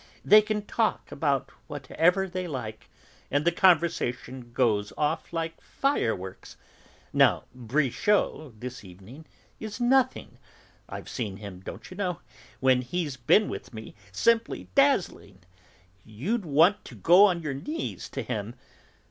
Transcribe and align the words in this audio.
They 0.25 0.41
can 0.41 0.63
talk 0.65 1.11
about 1.11 1.51
whatever 1.67 2.27
they 2.27 2.47
like, 2.47 2.89
and 3.29 3.45
the 3.45 3.51
conversation 3.51 4.51
goes 4.51 4.91
off 4.97 5.31
like 5.31 5.61
fireworks. 5.61 6.57
Now 7.13 7.43
Brichot, 7.53 8.59
this 8.61 8.83
evening, 8.83 9.27
is 9.59 9.79
nothing. 9.79 10.39
I've 10.89 11.07
seen 11.07 11.37
him, 11.37 11.59
don't 11.59 11.91
you 11.91 11.95
know, 11.97 12.19
when 12.59 12.81
he's 12.81 13.15
been 13.15 13.47
with 13.47 13.75
me, 13.75 13.93
simply 14.11 14.69
dazzling; 14.73 15.43
you'd 16.03 16.45
want 16.47 16.83
to 16.85 16.95
go 16.95 17.25
on 17.25 17.43
your 17.43 17.53
knees 17.53 18.09
to 18.09 18.23
him. 18.23 18.55